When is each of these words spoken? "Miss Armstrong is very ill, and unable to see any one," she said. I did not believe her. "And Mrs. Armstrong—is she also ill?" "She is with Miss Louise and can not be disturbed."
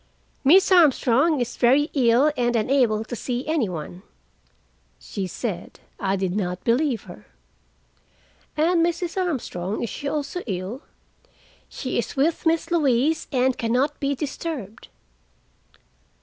"Miss 0.43 0.71
Armstrong 0.71 1.39
is 1.41 1.57
very 1.57 1.91
ill, 1.93 2.31
and 2.35 2.55
unable 2.55 3.03
to 3.03 3.15
see 3.15 3.45
any 3.47 3.69
one," 3.69 4.01
she 4.99 5.27
said. 5.27 5.79
I 5.99 6.15
did 6.15 6.35
not 6.35 6.63
believe 6.63 7.03
her. 7.03 7.27
"And 8.57 8.83
Mrs. 8.83 9.15
Armstrong—is 9.15 9.91
she 9.91 10.07
also 10.07 10.41
ill?" 10.47 10.81
"She 11.69 11.99
is 11.99 12.15
with 12.15 12.47
Miss 12.47 12.71
Louise 12.71 13.27
and 13.31 13.55
can 13.59 13.73
not 13.73 13.99
be 13.99 14.15
disturbed." 14.15 14.87